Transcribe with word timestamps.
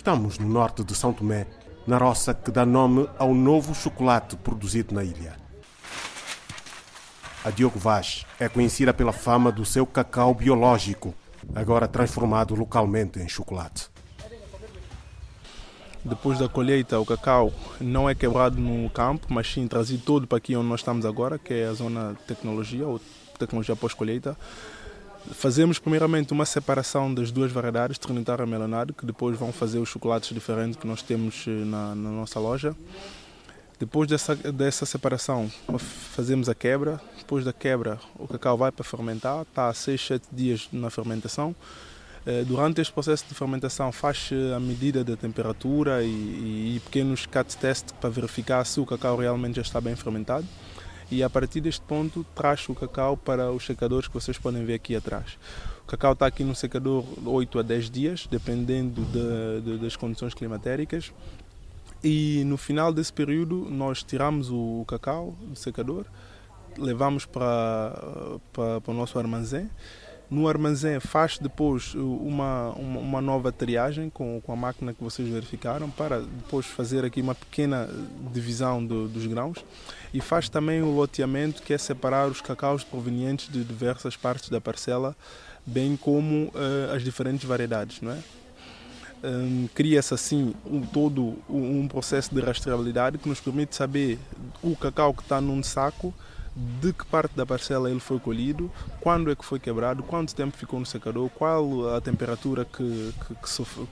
Estamos 0.00 0.38
no 0.38 0.48
norte 0.48 0.82
de 0.82 0.94
São 0.94 1.12
Tomé, 1.12 1.46
na 1.86 1.98
roça 1.98 2.32
que 2.32 2.50
dá 2.50 2.64
nome 2.64 3.06
ao 3.18 3.34
novo 3.34 3.74
chocolate 3.74 4.34
produzido 4.34 4.94
na 4.94 5.04
ilha. 5.04 5.36
A 7.44 7.50
Diogo 7.50 7.78
Vaz 7.78 8.24
é 8.38 8.48
conhecida 8.48 8.94
pela 8.94 9.12
fama 9.12 9.52
do 9.52 9.62
seu 9.62 9.84
cacau 9.84 10.32
biológico, 10.32 11.14
agora 11.54 11.86
transformado 11.86 12.54
localmente 12.54 13.18
em 13.18 13.28
chocolate. 13.28 13.90
Depois 16.02 16.38
da 16.38 16.48
colheita, 16.48 16.98
o 16.98 17.04
cacau 17.04 17.52
não 17.78 18.08
é 18.08 18.14
quebrado 18.14 18.58
no 18.58 18.88
campo, 18.88 19.26
mas 19.28 19.52
sim 19.52 19.68
trazido 19.68 20.02
todo 20.02 20.26
para 20.26 20.38
aqui 20.38 20.56
onde 20.56 20.68
nós 20.68 20.80
estamos 20.80 21.04
agora, 21.04 21.38
que 21.38 21.52
é 21.52 21.66
a 21.66 21.74
zona 21.74 22.14
de 22.14 22.22
tecnologia, 22.22 22.86
ou 22.86 22.98
tecnologia 23.38 23.76
pós-colheita. 23.76 24.34
Fazemos 25.32 25.78
primeiramente 25.78 26.32
uma 26.32 26.46
separação 26.46 27.12
das 27.12 27.30
duas 27.30 27.52
variedades, 27.52 27.98
Trinitário 27.98 28.44
e 28.44 28.48
Melanado, 28.48 28.94
que 28.94 29.04
depois 29.04 29.38
vão 29.38 29.52
fazer 29.52 29.78
os 29.78 29.88
chocolates 29.88 30.32
diferentes 30.34 30.76
que 30.76 30.86
nós 30.86 31.02
temos 31.02 31.44
eh, 31.46 31.50
na, 31.50 31.94
na 31.94 32.10
nossa 32.10 32.40
loja. 32.40 32.74
Depois 33.78 34.08
dessa, 34.08 34.34
dessa 34.34 34.84
separação, 34.84 35.50
fazemos 35.78 36.48
a 36.48 36.54
quebra. 36.54 37.00
Depois 37.18 37.44
da 37.44 37.52
quebra, 37.52 37.98
o 38.18 38.26
cacau 38.26 38.56
vai 38.56 38.72
para 38.72 38.84
fermentar, 38.84 39.42
está 39.42 39.72
6, 39.72 40.06
7 40.06 40.26
dias 40.32 40.68
na 40.72 40.90
fermentação. 40.90 41.54
Eh, 42.26 42.44
durante 42.44 42.80
este 42.80 42.92
processo 42.92 43.24
de 43.28 43.34
fermentação 43.34 43.92
faz 43.92 44.30
a 44.54 44.60
medida 44.60 45.02
da 45.04 45.16
temperatura 45.16 46.02
e, 46.02 46.76
e 46.76 46.80
pequenos 46.84 47.26
cat 47.26 47.56
test 47.56 47.92
para 48.00 48.10
verificar 48.10 48.64
se 48.64 48.80
o 48.80 48.86
cacau 48.86 49.16
realmente 49.16 49.56
já 49.56 49.62
está 49.62 49.80
bem 49.80 49.94
fermentado. 49.96 50.46
E 51.10 51.22
a 51.22 51.30
partir 51.30 51.60
deste 51.60 51.80
ponto 51.82 52.24
traz 52.34 52.68
o 52.68 52.74
cacau 52.74 53.16
para 53.16 53.50
os 53.50 53.66
secadores 53.66 54.06
que 54.06 54.14
vocês 54.14 54.38
podem 54.38 54.64
ver 54.64 54.74
aqui 54.74 54.94
atrás. 54.94 55.38
O 55.82 55.86
cacau 55.86 56.12
está 56.12 56.26
aqui 56.26 56.44
no 56.44 56.54
secador 56.54 57.04
8 57.26 57.58
a 57.58 57.62
10 57.62 57.90
dias, 57.90 58.28
dependendo 58.30 59.04
de, 59.06 59.60
de, 59.60 59.78
das 59.78 59.96
condições 59.96 60.34
climatéricas. 60.34 61.12
E 62.02 62.44
no 62.44 62.56
final 62.56 62.92
desse 62.92 63.12
período 63.12 63.66
nós 63.68 64.02
tiramos 64.02 64.50
o 64.50 64.84
cacau 64.86 65.34
do 65.42 65.56
secador, 65.56 66.06
levamos 66.78 67.26
para, 67.26 68.38
para, 68.52 68.80
para 68.80 68.92
o 68.92 68.94
nosso 68.94 69.18
armazém 69.18 69.68
no 70.30 70.46
armazém 70.46 71.00
faz 71.00 71.38
depois 71.38 71.92
uma, 71.94 72.70
uma, 72.70 73.00
uma, 73.00 73.20
nova 73.20 73.50
triagem 73.50 74.08
com, 74.08 74.40
com 74.40 74.52
a 74.52 74.56
máquina 74.56 74.94
que 74.94 75.02
vocês 75.02 75.28
verificaram 75.28 75.90
para 75.90 76.20
depois 76.20 76.66
fazer 76.66 77.04
aqui 77.04 77.20
uma 77.20 77.34
pequena 77.34 77.88
divisão 78.32 78.84
do, 78.84 79.08
dos 79.08 79.26
grãos 79.26 79.64
e 80.14 80.20
faz 80.20 80.48
também 80.48 80.82
o 80.82 80.90
loteamento 80.94 81.62
que 81.62 81.74
é 81.74 81.78
separar 81.78 82.28
os 82.28 82.40
cacaus 82.40 82.84
provenientes 82.84 83.52
de 83.52 83.64
diversas 83.64 84.16
partes 84.16 84.48
da 84.48 84.60
parcela 84.60 85.16
bem 85.66 85.96
como 85.96 86.46
uh, 86.46 86.94
as 86.94 87.02
diferentes 87.02 87.44
variedades, 87.44 88.00
não 88.00 88.12
é? 88.12 88.18
Um, 89.22 89.68
cria-se 89.74 90.14
assim 90.14 90.54
um, 90.64 90.80
todo 90.80 91.36
um 91.46 91.86
processo 91.86 92.34
de 92.34 92.40
rastreabilidade 92.40 93.18
que 93.18 93.28
nos 93.28 93.38
permite 93.38 93.76
saber 93.76 94.18
o 94.62 94.74
cacau 94.74 95.12
que 95.12 95.20
está 95.20 95.42
num 95.42 95.62
saco 95.62 96.14
de 96.80 96.92
que 96.92 97.04
parte 97.06 97.34
da 97.34 97.46
parcela 97.46 97.90
ele 97.90 98.00
foi 98.00 98.18
colhido, 98.18 98.70
quando 99.00 99.30
é 99.30 99.34
que 99.34 99.44
foi 99.44 99.58
quebrado, 99.58 100.02
quanto 100.02 100.34
tempo 100.34 100.56
ficou 100.56 100.78
no 100.78 100.86
secador, 100.86 101.28
qual 101.30 101.94
a 101.94 102.00
temperatura 102.00 102.64
que, 102.64 103.14
que, 103.26 103.34
que, 103.34 103.86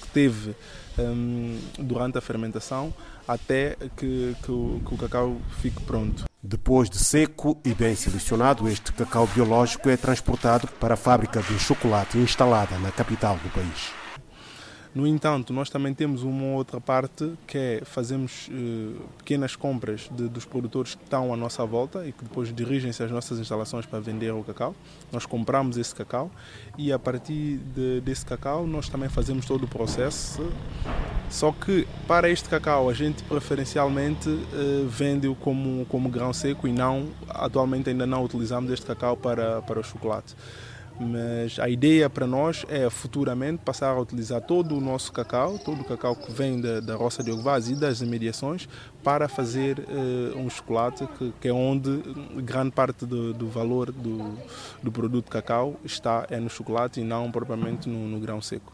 que 0.00 0.08
teve 0.12 0.54
um, 0.98 1.58
durante 1.78 2.18
a 2.18 2.20
fermentação, 2.20 2.92
até 3.26 3.76
que, 3.96 4.34
que, 4.42 4.50
o, 4.50 4.80
que 4.86 4.94
o 4.94 4.98
cacau 4.98 5.36
fique 5.60 5.80
pronto. 5.82 6.24
Depois 6.42 6.88
de 6.88 6.98
seco 6.98 7.60
e 7.64 7.74
bem 7.74 7.94
selecionado, 7.94 8.68
este 8.68 8.92
cacau 8.92 9.26
biológico 9.26 9.88
é 9.88 9.96
transportado 9.96 10.68
para 10.80 10.94
a 10.94 10.96
fábrica 10.96 11.42
de 11.42 11.58
chocolate 11.58 12.16
instalada 12.18 12.78
na 12.78 12.90
capital 12.90 13.36
do 13.36 13.50
país. 13.50 13.92
No 14.94 15.06
entanto, 15.06 15.52
nós 15.52 15.68
também 15.68 15.92
temos 15.92 16.22
uma 16.22 16.56
outra 16.56 16.80
parte 16.80 17.32
que 17.46 17.58
é 17.58 17.80
fazemos 17.84 18.48
uh, 18.48 19.02
pequenas 19.18 19.54
compras 19.54 20.08
de, 20.10 20.28
dos 20.28 20.44
produtores 20.44 20.94
que 20.94 21.02
estão 21.02 21.32
à 21.32 21.36
nossa 21.36 21.64
volta 21.64 22.06
e 22.06 22.12
que 22.12 22.24
depois 22.24 22.52
dirigem-se 22.54 23.02
às 23.02 23.10
nossas 23.10 23.38
instalações 23.38 23.84
para 23.84 24.00
vender 24.00 24.32
o 24.32 24.42
cacau. 24.42 24.74
Nós 25.12 25.26
compramos 25.26 25.76
esse 25.76 25.94
cacau 25.94 26.30
e 26.76 26.90
a 26.92 26.98
partir 26.98 27.58
de, 27.58 28.00
desse 28.00 28.24
cacau 28.24 28.66
nós 28.66 28.88
também 28.88 29.08
fazemos 29.08 29.44
todo 29.44 29.64
o 29.64 29.68
processo. 29.68 30.50
Só 31.28 31.52
que 31.52 31.86
para 32.06 32.30
este 32.30 32.48
cacau 32.48 32.88
a 32.88 32.94
gente 32.94 33.22
preferencialmente 33.24 34.28
uh, 34.30 34.88
vende-o 34.88 35.34
como, 35.34 35.84
como 35.86 36.08
grão 36.08 36.32
seco 36.32 36.66
e 36.66 36.72
não, 36.72 37.08
atualmente 37.28 37.90
ainda 37.90 38.06
não 38.06 38.24
utilizamos 38.24 38.70
este 38.72 38.86
cacau 38.86 39.16
para, 39.16 39.60
para 39.62 39.78
o 39.78 39.84
chocolate 39.84 40.34
mas 41.00 41.58
a 41.58 41.68
ideia 41.68 42.10
para 42.10 42.26
nós 42.26 42.64
é 42.68 42.88
futuramente 42.90 43.62
passar 43.64 43.90
a 43.90 44.00
utilizar 44.00 44.40
todo 44.40 44.76
o 44.76 44.80
nosso 44.80 45.12
cacau, 45.12 45.58
todo 45.58 45.80
o 45.80 45.84
cacau 45.84 46.16
que 46.16 46.30
vem 46.32 46.60
da, 46.60 46.80
da 46.80 46.96
roça 46.96 47.22
de 47.22 47.30
Ogvaz 47.30 47.68
e 47.68 47.76
das 47.76 48.00
imediações 48.00 48.68
para 49.02 49.28
fazer 49.28 49.78
uh, 49.78 50.38
um 50.38 50.50
chocolate 50.50 51.06
que, 51.18 51.32
que, 51.40 51.48
é 51.48 51.52
onde 51.52 52.02
grande 52.42 52.72
parte 52.72 53.06
do, 53.06 53.32
do 53.32 53.48
valor 53.48 53.92
do, 53.92 54.36
do, 54.82 54.90
produto 54.90 55.30
cacau 55.30 55.76
está 55.84 56.26
é 56.30 56.38
no 56.40 56.50
chocolate 56.50 57.00
e 57.00 57.04
não 57.04 57.30
propriamente 57.30 57.88
no, 57.88 58.08
no 58.08 58.18
grão 58.18 58.40
seco. 58.40 58.72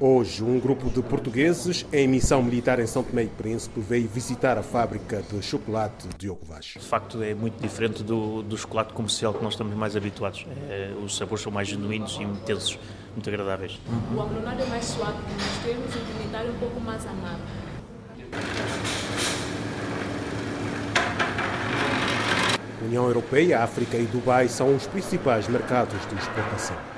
Hoje, 0.00 0.44
um 0.44 0.60
grupo 0.60 0.88
de 0.88 1.02
portugueses 1.02 1.84
em 1.92 2.06
missão 2.06 2.40
militar 2.40 2.78
em 2.78 2.86
São 2.86 3.02
Tomé 3.02 3.24
e 3.24 3.26
Príncipe 3.26 3.80
veio 3.80 4.08
visitar 4.08 4.56
a 4.56 4.62
fábrica 4.62 5.20
de 5.22 5.42
chocolate 5.42 6.06
de 6.16 6.28
Vaz. 6.44 6.74
De 6.78 6.86
facto, 6.86 7.20
é 7.20 7.34
muito 7.34 7.60
diferente 7.60 8.04
do, 8.04 8.40
do 8.44 8.56
chocolate 8.56 8.92
comercial 8.92 9.34
que 9.34 9.42
nós 9.42 9.54
estamos 9.54 9.76
mais 9.76 9.96
habituados. 9.96 10.46
É, 10.70 10.92
os 11.04 11.16
sabores 11.16 11.42
são 11.42 11.50
mais 11.50 11.66
genuínos 11.66 12.16
e 12.20 12.22
intensos, 12.22 12.78
muito 13.12 13.28
agradáveis. 13.28 13.80
O 14.14 14.20
agronário 14.20 14.62
é 14.62 14.66
mais 14.66 14.84
suave 14.84 15.18
que 15.18 15.32
nós 15.32 15.64
temos 15.64 15.92
e 15.92 15.98
o 15.98 16.12
comunitário 16.12 16.48
é 16.48 16.52
um 16.52 16.58
pouco 16.60 16.80
mais 16.80 17.04
amargo. 17.04 17.42
União 22.84 23.04
Europeia, 23.04 23.64
África 23.64 23.96
e 23.96 24.04
Dubai 24.04 24.46
são 24.46 24.76
os 24.76 24.86
principais 24.86 25.48
mercados 25.48 25.98
de 26.08 26.14
exportação. 26.14 26.97